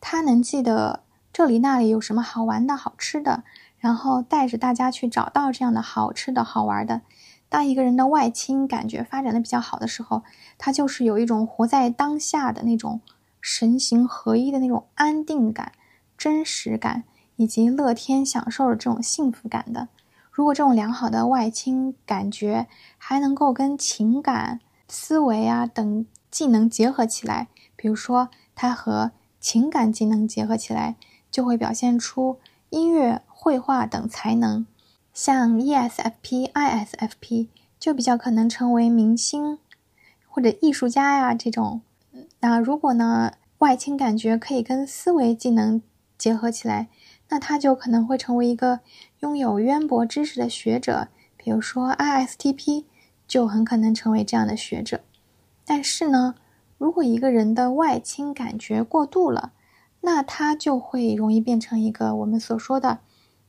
[0.00, 3.44] 他能记得这里那里有什么好玩的好吃的。
[3.78, 7.02] 然后带着大家去找到这样的好吃的好玩的。
[7.48, 10.24] 当一个人的外倾感觉发展的比较好的时候，
[10.58, 13.00] 他就是有一种活在当下的那种
[13.48, 15.70] 神形合一的那种安定感、
[16.18, 17.04] 真实感
[17.36, 19.86] 以及乐天享受的这种幸福感的。
[20.32, 22.66] 如果这种良好的外倾感觉
[22.98, 30.96] 还能够跟情感、思维啊等技能结合起来，比如说它和情感技能结合起来，
[31.30, 33.22] 就会表现出音乐。
[33.28, 34.66] 绘画等才能，
[35.14, 37.46] 像 ESFP、ISFP
[37.78, 39.60] 就比较可能成为明星
[40.26, 41.80] 或者艺术家呀这种。
[42.48, 45.82] 那如果呢外倾感觉可以跟思维技能
[46.16, 46.86] 结合起来，
[47.28, 48.78] 那他就可能会成为一个
[49.18, 51.08] 拥有渊博知识的学者。
[51.36, 52.84] 比如说 ISTP
[53.26, 55.00] 就很可能成为这样的学者。
[55.64, 56.36] 但是呢，
[56.78, 59.52] 如果一个人的外倾感觉过度了，
[60.02, 63.00] 那他就会容易变成一个我们所说的。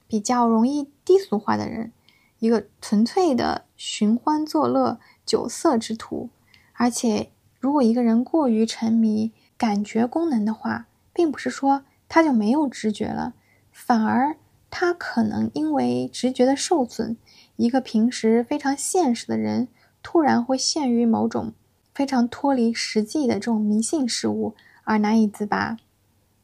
[0.08, 1.92] 比较容易低俗化的人，
[2.40, 6.30] 一个纯粹的寻欢作乐、酒色之徒。
[6.74, 7.30] 而且，
[7.68, 13.34] 如果一个人过于沉迷感觉功能的话，并不是说他就没有直觉了，
[13.74, 14.38] 反而
[14.70, 17.18] 他可能因为直觉的受损，
[17.58, 19.68] 一个平时非常现实的人，
[20.02, 21.52] 突然会陷于某种
[21.94, 25.76] 非常脱离实际的这种迷信事物而难以自拔。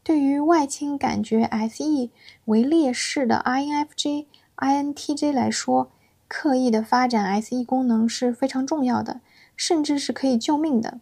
[0.03, 2.09] 对于外倾感觉 SE
[2.43, 4.25] 为劣势的 INFJ、
[4.57, 5.89] INTJ 来说，
[6.27, 9.21] 刻意的发展 SE 功能是非常重要的，
[9.55, 10.99] 甚至是可以救命的。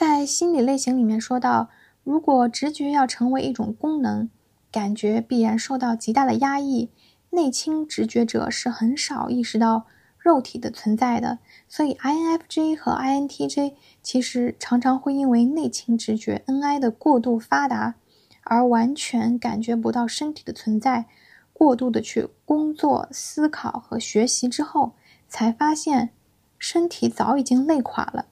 [0.00, 1.68] 在心理类型里面说到，
[2.04, 4.30] 如果直觉要成为一种功能，
[4.72, 6.88] 感觉必然受到极大的压抑。
[7.28, 9.84] 内倾直觉者是很少意识到
[10.16, 17.96] 肉体的存在的，所以 INFJ 和 INTJ 其实常常会因为内倾直觉 NI 的过度发达。
[18.44, 21.04] 而完全感觉不到身体的存在，
[21.52, 24.94] 过度的去工作、思考和学习之后，
[25.28, 26.08] 才发现
[26.58, 28.24] 身体早已经累垮了。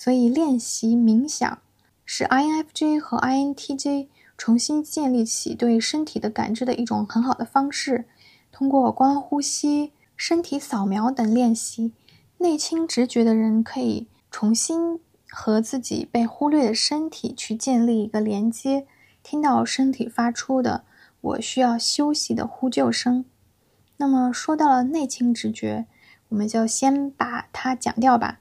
[0.00, 1.58] 所以，练习冥想
[2.04, 4.06] 是 INFJ 和 INTJ
[4.36, 8.04] 重新建立起对身体的感知的一种很好的方式。
[8.52, 11.90] 通过观呼吸、身体扫描等练习，
[12.36, 18.86] 内倾直觉的人可以重新和自己被忽略的身体去建立一个连接。
[19.24, 20.84] 听到身体发出的
[21.20, 23.24] “我需要休息”的呼救声。
[23.96, 25.86] 那么说到了内倾直觉，
[26.28, 28.38] 我们就先把它讲掉吧。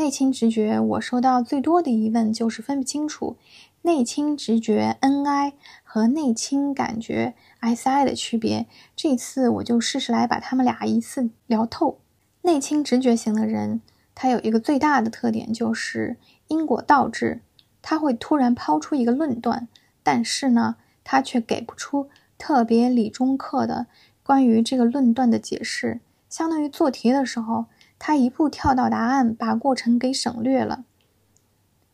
[0.00, 3.36] 内倾直觉，我收到最多的疑问就是分不清楚
[3.82, 8.66] 内倾直觉 NI 和内倾感觉 SI 的区别。
[8.96, 11.98] 这次我就试试来把他们俩一次聊透。
[12.40, 13.82] 内倾直觉型的人，
[14.14, 16.16] 他有一个最大的特点就是
[16.48, 17.42] 因果倒置，
[17.82, 19.68] 他会突然抛出一个论断。
[20.02, 22.08] 但是呢，他却给不出
[22.38, 23.86] 特别理中客的
[24.22, 27.66] 关于这个论断的解释，相当于做题的时候，
[28.00, 30.84] 他一步跳到答案，把过程给省略了。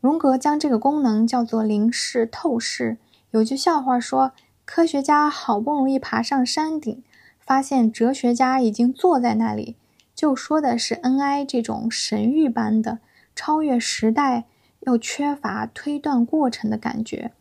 [0.01, 2.97] 荣格将这个功能叫做零视透视。
[3.33, 4.31] 有句笑话说，
[4.65, 7.03] 科学家好不容易爬上山顶，
[7.41, 9.75] 发现哲学家已经坐在那里，
[10.15, 13.01] 就说的是 N.I 这种神谕般的
[13.35, 14.45] 超越时代
[14.81, 17.33] 又缺乏推断过程的感觉。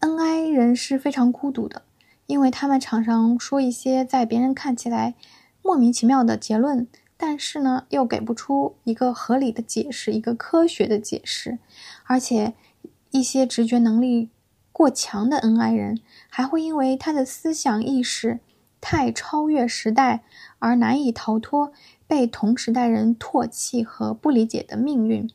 [0.00, 1.82] N.I 人是非常孤独的，
[2.24, 5.14] 因为他们常常说一些在别人看起来
[5.60, 6.88] 莫名其妙的结论，
[7.18, 11.58] 但是呢，又给不出一个合理的解释，一个科学的解释。
[12.04, 12.54] 而且，
[13.10, 14.30] 一些直觉能力
[14.72, 16.00] 过强的 N.I 人，
[16.30, 18.38] 还会因为他的思想意识
[18.80, 20.22] 太超越时代，
[20.60, 21.72] 而难以逃脱
[22.06, 25.28] 被同时代人唾弃和不理解的命运。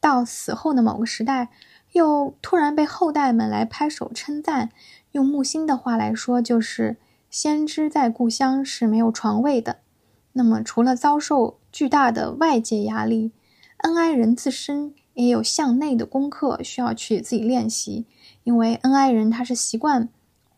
[0.00, 1.48] 到死后的某个时代。
[1.92, 4.70] 又突然被后代们来拍手称赞，
[5.10, 9.78] 用木心的话来说，就是“先知在故乡是没有床位的”。
[10.32, 13.32] 那么，除了遭受巨大的外界压力
[13.78, 18.06] ，N.I 人自身也有向内的功课需要去自己练习。
[18.44, 20.08] 因为 N.I 人他是习惯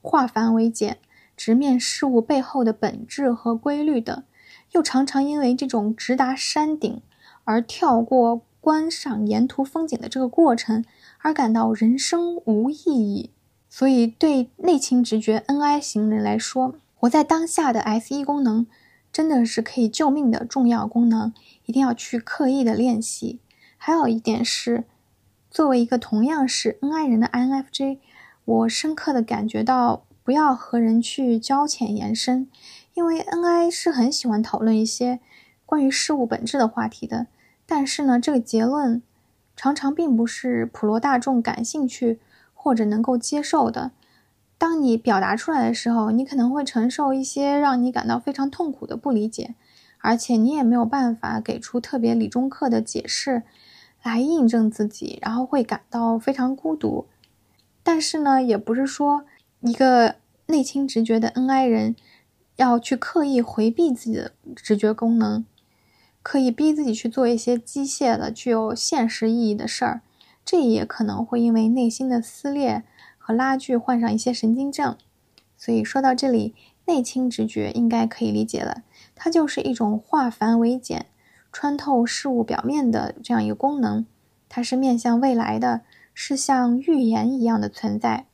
[0.01, 0.99] 化繁为简，
[1.37, 4.25] 直面事物背后的本质和规律的，
[4.73, 7.01] 又常常因为这种直达山顶
[7.45, 10.85] 而跳过观赏沿途风景的这个过程。
[11.25, 13.31] 而感到人生无意义，
[13.71, 18.67] 所以对内倾直觉 N.I 型人来说，活在当下的 S.E 功能
[19.13, 21.33] 真的是可以救命的重要功能，
[21.67, 23.39] 一定要去刻意的练习。
[23.77, 24.85] 还有一点是，
[25.51, 27.99] 作为一个同样是 N.I 人的 I.N.F.J，
[28.45, 32.49] 我深刻的感觉到不要和人去交浅言深，
[32.95, 35.21] 因为 N.I 是很喜欢讨论一些
[35.67, 37.27] 关于事物本质的话题的，
[37.67, 39.03] 但是呢，这个结论。
[39.55, 42.19] 常常并不是普罗大众感兴趣
[42.55, 43.93] 或者能够接受的。
[44.63, 49.57] 当你表达出来的时候，你可能会承受一些让你感到非常痛苦的不理解，
[49.99, 53.43] 而且你也没有办法给出特别理中客的解释
[54.05, 57.07] 来印证自己，然后会感到非常孤独。
[57.83, 59.25] 但是呢，也不是说
[59.63, 60.15] 一个
[60.47, 61.97] 内倾直觉的 N.I 人
[62.55, 65.45] 要去刻意回避自己的直觉功能。
[66.23, 70.03] 可以逼自己去做一些机械的、具有现实意义的事儿，
[70.45, 72.85] 这也可能会因为内心的撕裂
[73.25, 74.97] 和拉锯患上一些神经症。
[75.57, 76.57] 所以说到这里，
[76.87, 78.83] 内倾直觉应该可以理解了，
[79.15, 81.07] 它就是一种化繁为简、
[81.53, 84.05] 穿透事物表面的这样一个功能。
[84.49, 85.83] 它是面向未来的，
[86.13, 88.27] 是像预言一样的存在。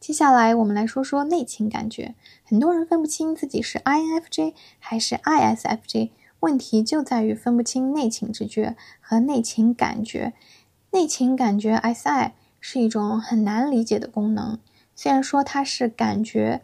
[0.00, 6.10] 接下来我们来说说内倾感觉，很多人分不清自己是 INFJ 还是 ISFJ。
[6.40, 10.34] 问题就在于分不清内倾直觉和内倾感觉。
[10.90, 12.32] 内倾感觉 SI
[12.68, 14.58] 是一种很难理解的功能，
[14.96, 16.62] 虽然说它是感觉，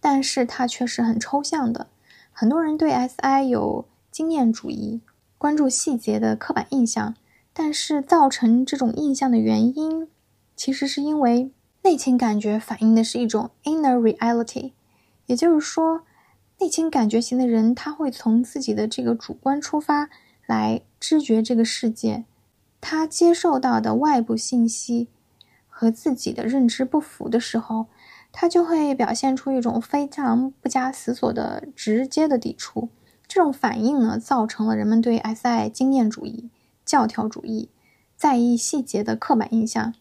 [0.00, 1.88] 但是它却是很抽象的。
[2.32, 5.02] 很多人对 SI 有经验主义、
[5.36, 7.14] 关注细节的刻板印象，
[7.52, 10.08] 但是造成这种印象的原因，
[10.56, 11.50] 其实是因为
[11.82, 14.72] 内倾感觉反映的是一种 inner reality，
[15.26, 16.04] 也就是说。
[16.60, 20.08] 内倾感觉型的人，他会从自己的这个主观出发
[20.46, 22.24] 来知觉这个世界，
[22.80, 25.08] 他接受到的外部信息
[25.82, 27.86] 和自己的认知不符的时候，
[28.30, 32.88] 他就会表现出一种非常不加思索的直接的抵触。
[33.26, 36.50] 这种反应呢，造成了人们对 SI 经验主义、
[36.84, 37.68] 教条主义、
[38.16, 39.92] 在意细节的刻板印象。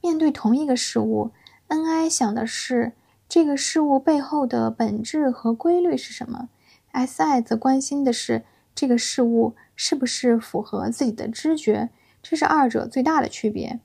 [0.00, 1.32] 面对同一个事物
[1.68, 2.92] ，NI 想的是。
[3.28, 6.48] 这个事物背后的本质和规律是什么
[6.92, 7.42] ？S.I.
[7.42, 8.42] 则关心的是
[8.74, 11.90] 这个事物是不是符合自己的知觉，
[12.22, 13.80] 这是二者最大的区别。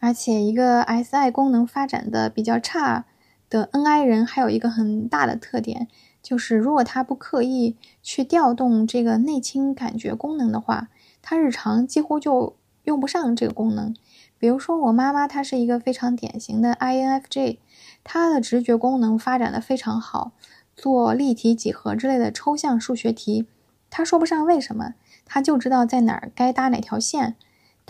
[0.00, 3.04] 而且，一个 SI 功能发展的比较差
[3.50, 5.88] 的 NI 人，还有一个很大的特点，
[6.22, 10.88] 就是如果他不刻意去调动这个内倾感觉功能的话，
[11.20, 13.94] 他日常几乎就用不上这个功能。
[14.38, 17.58] 比如说，我妈妈她是一个非常典型的 INFJ，
[18.04, 20.30] 她的直觉功能发展的非常好，
[20.76, 23.48] 做立体几何之类的抽象数学题，
[23.90, 24.94] 她说不上为什么，
[25.24, 27.34] 她就知道在哪儿该搭哪条线。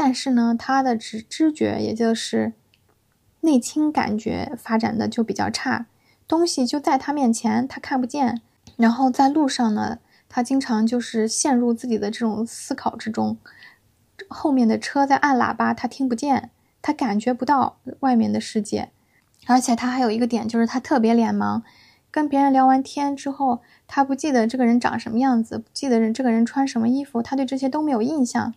[0.00, 2.52] 但是呢，他的知知觉，也就是
[3.40, 5.86] 内倾感觉发展的就比较差，
[6.28, 8.40] 东西就在他面前，他看不见。
[8.76, 13.38] 然后在路上呢，他经常就是陷入自己的这种思考之中，
[14.28, 18.90] 后面的车在按喇叭，他听不见，他感觉不到外面的世界。
[19.48, 21.62] 而且他还有一个点，就是他特别脸盲，
[22.12, 28.54] 跟别人聊完天之后，他不记得这个人长什么样子，不记得这个人穿什么衣服，他对这些都没有印象。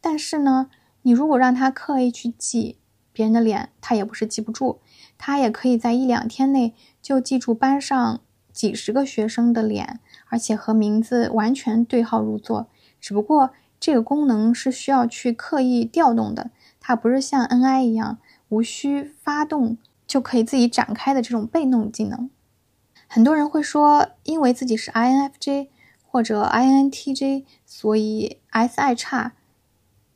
[0.00, 0.70] 但是呢，
[1.02, 2.78] 你如果让他刻意去记
[3.12, 4.78] 别人的脸，他也不是记不住，
[5.16, 8.20] 他也可以在一两天内就记住班上
[8.52, 12.68] 几十个学生的脸，而且和名字完全对号入座。
[13.00, 18.18] 只不过这个功能是需要去刻意调动的，它不是像 NI 一样
[18.48, 22.30] 无需发动就可以自己展开的这种被动技能。
[23.08, 25.68] 很多人会说，因为自己是 INFJ
[26.06, 29.32] 或者 INTJ，所以 SI 差。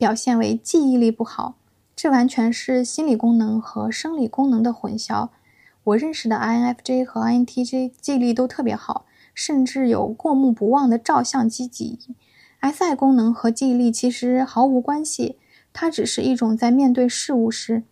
[0.03, 1.55] 表现为记忆力不好，
[1.95, 5.29] 这完全是心理功能和生理功能的混淆。
[5.85, 12.15] 我认识的 INFJ 和 INTJ 记忆力都特别好，甚至有过目不忘的照相机记忆。
[12.59, 15.37] SI 功能和记忆力其实毫无关系，
[15.71, 17.83] 它只是一种在面对事物时。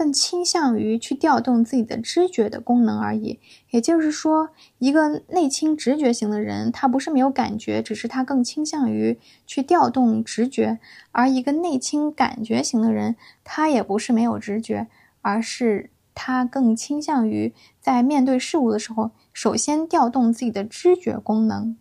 [0.00, 3.38] 更倾向于去调动自己的知觉的功能而已。
[3.68, 4.48] 也就是说，
[4.78, 10.78] 一个内倾直觉型的人，他不是没有感觉，只是他更倾向于去调动直觉；
[11.12, 14.86] 而一个内倾感觉型的人，他也不是没有直觉，
[15.20, 21.76] 而是他更倾向于在面对事物的时候，首先调动自己的知觉功能。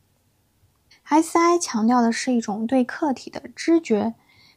[1.07, 4.15] SI 强调的是一种对客体的知觉，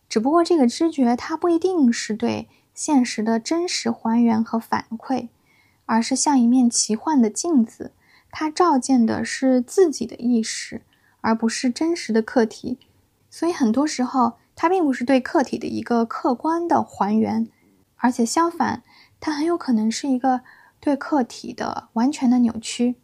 [0.08, 2.48] 只不过这个知觉它不一定是对。
[2.74, 5.28] 现实的真实还原和反馈，
[5.86, 7.92] 而是像一面奇幻的镜子，
[8.30, 10.82] 它照见的是自己的意识，
[11.20, 12.78] 而不是真实的客体。
[13.28, 17.48] 所以很多时候，它并不是对客体的一个客观的还原，
[17.96, 18.82] 而且相反，
[19.20, 20.40] 它很有可能是一个
[20.80, 22.96] 对客体的完全的扭曲。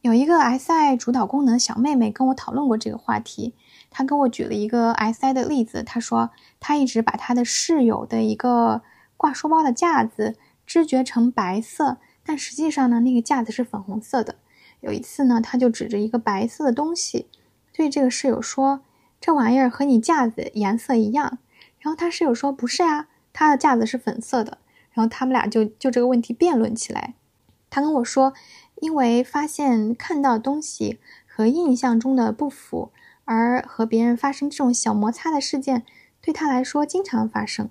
[0.00, 3.54] 有一个 SI 主导功能小妹妹跟我讨论过这个话题。
[3.90, 6.30] 他跟我举了一个 SI 的例子，他说
[6.60, 8.82] 他一直把他的室友的一个
[9.16, 10.36] 挂书包的架子
[10.66, 14.36] 知觉成白色，但实际上呢，那个架子是粉红色的。
[14.80, 17.26] 有一次呢，他就指着一个白色的东西，
[17.72, 18.82] 对这个室友说
[19.20, 21.38] ：“这玩意儿和你架子颜色一样。”
[21.80, 24.58] 然后他室友说：“不是啊，他的架子是粉色的。”
[24.92, 27.14] 然后他们俩就就这个问题辩论起来。
[27.70, 28.32] 他跟我说，
[28.76, 32.92] 因为发现看到东西和印象中的不符。
[33.30, 35.84] 而和别人发生这种小摩擦的事件，
[36.22, 37.68] 对他来说经常发生。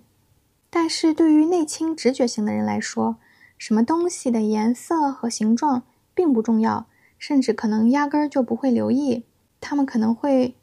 [0.69, 3.17] 但是对于内倾直觉型的人来说，
[3.57, 5.81] 什么东西的颜色和形状
[6.13, 6.85] 并不重要，
[7.17, 9.23] 甚至可能压根儿就不会留意。
[9.59, 10.53] 他们可能会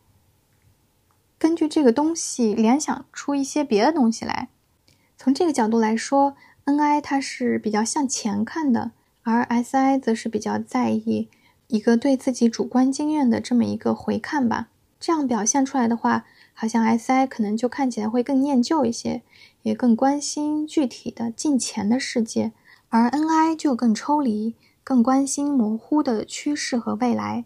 [1.40, 4.49] 根据这个东西联想出一些别的东西来。
[5.18, 6.36] 从这个角度来说
[6.66, 8.92] ，NI 它是比较向前看的，
[9.24, 11.28] 而 SI 则是比较在意
[11.66, 14.68] 一个对自己主观经验的这么一个回看吧。
[15.05, 16.24] 这样表现出来的话，
[16.55, 19.20] 好像 SI 可能就看起来会更念旧一些，
[19.61, 22.52] 也更关心具体的近前的世界，
[22.88, 27.44] 而 NI 就更抽离，更关心模糊的趋势和未来。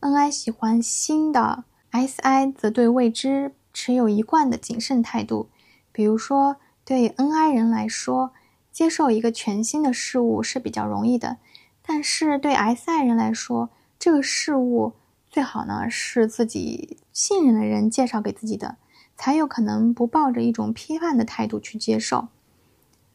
[0.00, 5.48] NI 喜欢新的，SI 则对未知持有一贯的谨慎态度。
[5.90, 8.32] 比如说，对 NI 人来说，
[8.70, 11.38] 接受一个全新的事物是比较容易的，
[11.80, 14.92] 但是对 SI 人来说，这个事物。
[15.38, 18.76] 最好呢是自己信任的人介绍给自己的，
[19.16, 22.26] 才有可能不抱着一种批判的态度去接受。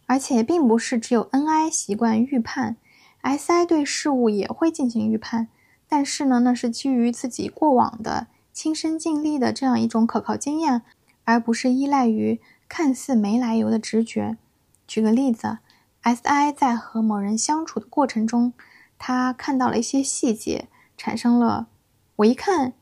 [0.06, 2.78] 而且并不是只有 NI 习惯预判
[3.24, 5.50] ，SI 对事物也会进行预判，
[5.90, 10.82] 但是呢，那是基于自己过往的亲身经历的这样一种可靠经验，
[11.26, 14.38] 而不是依赖于看似没来由的直觉。
[14.88, 15.58] 举个例子
[16.04, 18.54] ，SI 在和某人相处的过程中，
[18.98, 21.68] 他看到了一些细节，产生了。
[22.18, 22.74] 我一看，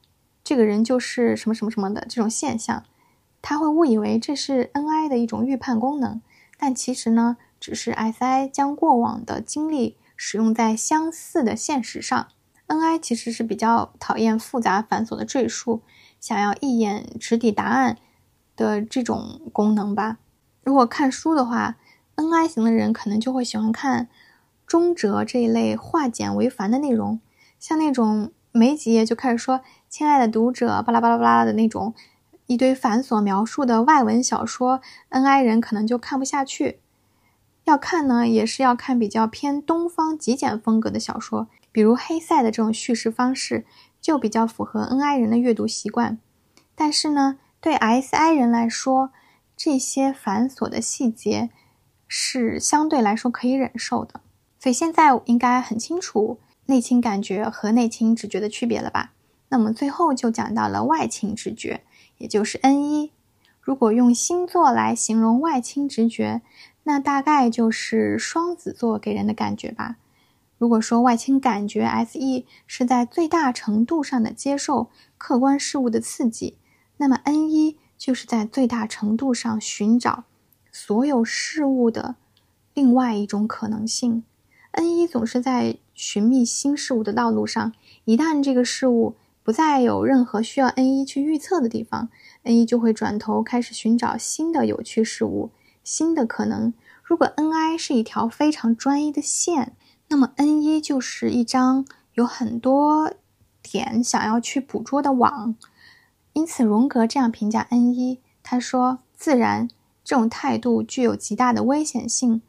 [0.43, 2.83] 这个人就是什么什么什么的这种现象，
[3.41, 6.21] 他会误以为这是 NI 的一种预判功能，
[6.57, 12.27] 但其实呢，只是 SI 将过往的经历使用在相似的现实上。
[12.67, 15.81] NI 其实是比较讨厌复杂繁琐的赘述，
[16.19, 17.97] 想要一眼直抵答案
[18.55, 20.19] 的这种功能吧。
[20.63, 21.77] 如果看书的话
[22.15, 24.09] ，N I 型的人可能就会喜欢看
[24.67, 27.19] 中哲这一类化简为繁的内容，
[27.59, 31.93] 像那种没几页就开始说“亲爱的读者”巴拉巴拉巴拉的那种
[32.47, 36.79] 一堆繁琐描述的外文小说，N I 人可能就看不下去。
[37.63, 43.65] 要看呢，也是要看比较偏东方极简风格的小说，比如黑塞的这种叙事方式
[44.01, 46.17] 就比较符合 N I 人的阅读习惯。
[46.75, 49.11] 但是呢，对 S I 人来说，
[49.55, 51.51] 这些繁琐的细节
[52.07, 54.21] 是相对来说可以忍受的，
[54.59, 56.39] 所以现在应该很清楚
[56.71, 59.11] 内倾感觉和内倾直觉的区别了吧？
[59.49, 61.83] 那么最后就讲到了外倾直觉，
[62.17, 63.11] 也就是 N 一。
[63.59, 66.41] 如果用星座来形容外倾直觉，
[66.83, 69.97] 那大概就是双子座给人的感觉吧。
[70.57, 76.57] 如果说外倾感觉 S E 是在最大程度上的接受客观事物的刺激，
[76.95, 77.77] 那么 N 一。
[77.97, 80.23] 就是在最大程度上寻找
[80.71, 82.15] 所有事物的
[82.73, 84.23] 另外一种可能性。
[84.71, 87.73] N 一总是在寻觅新事物的道路上，
[88.05, 92.09] 一旦这个事物不再有任何需要 N 一去预测的地方
[92.41, 95.51] ，N 一就会转头开始寻找新的有趣事物、
[95.83, 96.73] 新的可能。
[97.03, 99.75] 如果 N I 是一条非常专一的线，
[100.07, 101.85] 那么 N 一就是一张
[102.15, 103.13] 有很多
[103.61, 105.55] 点想要去捕捉的网。
[106.33, 109.69] 因此，荣格这样评价 N 一，他说：“自然
[110.03, 112.41] 这种态度具有极大的危险性，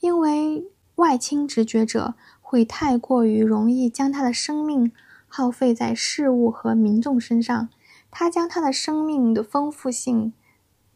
[0.00, 0.66] 因为
[0.96, 2.14] 外倾直觉者
[2.52, 4.92] 会太过于容易将他的生命
[5.26, 7.70] 耗费在事物和民众身上。
[8.10, 10.34] 他将他的生命的丰富性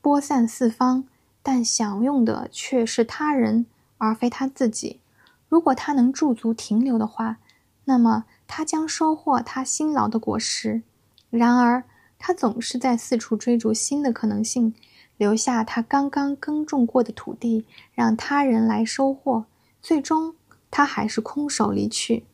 [0.03, 1.05] 播散四方，
[1.43, 3.65] 但享用的却是他人
[3.97, 5.01] 而非他自己。
[5.49, 7.39] 如果他能驻足停留的话，
[7.87, 10.83] 那么他将收获他辛劳的果实。
[11.31, 11.85] 然而，
[12.19, 14.75] 他总是在四处追逐新的可能性，
[15.17, 19.47] 留下他刚刚耕种过的土地，让他人来收获。
[19.81, 20.35] 最终，
[20.71, 22.25] 他还是空手离去。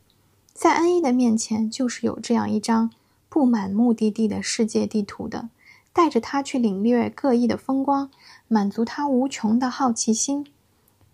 [0.52, 2.90] 在恩义的面前，就是有这样一张
[3.28, 5.48] 布满目的地的世界地图的，
[5.92, 8.10] 带着他去领略各异的风光，
[8.48, 10.46] 满足他无穷的好奇心。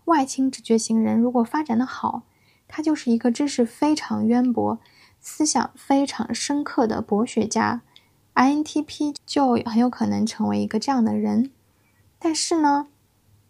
[0.05, 2.23] 外倾直觉型人如果发展的好，
[2.67, 4.79] 他就是一个知识非常渊博、
[5.21, 7.81] 思想非常深刻的博学家。
[8.35, 11.51] INTP 就很有可能成为一个这样的人，
[12.17, 12.87] 但是呢，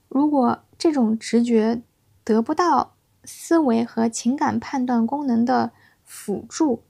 [0.07, 1.82] 如果这种直觉
[2.24, 2.95] 得不到
[3.32, 5.72] 思维和情感判断功能的
[6.04, 6.82] 辅助，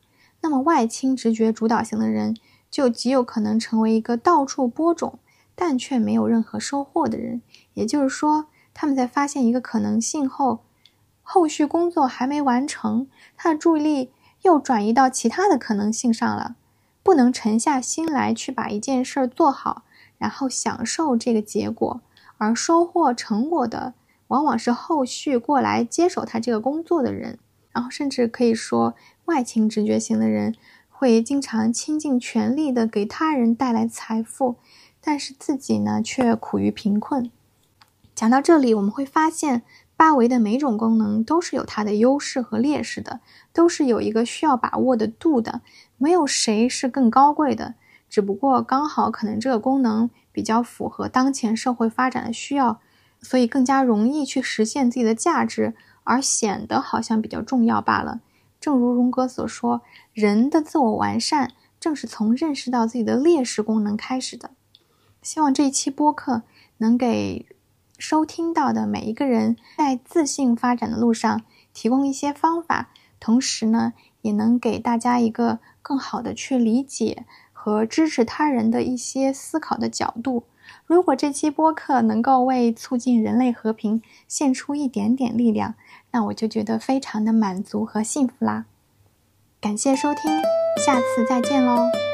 [0.42, 2.36] 那么外倾直觉主导型的人
[2.72, 5.20] 就极有可能成为一个到处播种
[5.54, 7.42] 但却没有任何收获的人。
[7.74, 10.60] 也就是说，他们在发现一个可能性后，
[11.22, 14.12] 后续工作还没完成，他的注意力
[14.44, 16.56] 又转移到其他的可能性上了。
[17.04, 19.84] 不能沉下心来去把一件事儿做好，
[20.18, 22.02] 然后享受这个结果，
[22.38, 23.94] 而收获成果的
[24.30, 27.38] 往往是后续过来接手他这个工作的人。
[27.71, 30.55] 然后甚至可以说，外倾直觉型的人
[30.89, 34.55] 会经常倾尽全力的给他人带来财富，
[34.99, 37.30] 但是自己呢却苦于贫困。
[38.15, 39.61] 讲到这里，我们会发现。
[39.99, 43.19] 八维的每种功能都是有它的优势和劣势的，
[43.51, 45.59] 都是有一个需要把握的度的，
[45.97, 47.75] 没有谁是更高贵的，
[48.09, 52.80] 只不过刚好可能这个功能比较符合当前社会发展的需要，
[53.22, 58.22] 所以更加容易去实现自己的价值，而显得好像比较重要罢了。
[58.59, 59.82] 正如荣格所说，
[60.13, 64.51] 人的自我完善正是从认识到自己的劣势功能开始的。
[65.22, 66.43] 希望这一期播客
[66.78, 67.45] 能给。
[68.01, 71.41] 收听到的每一个人，在自信发展的路上
[71.74, 73.91] 提供一些方法，同时呢，
[74.22, 80.45] 也能给大家一个更好的去理解和支持他人的一些思考的角度。
[80.90, 85.76] 如果这期播客能够为促进人类和平献出一点点力量，
[86.10, 88.66] 那我就觉得非常的满足和幸福啦。
[89.62, 90.32] 感谢收听，
[90.84, 92.09] 下次再见喽。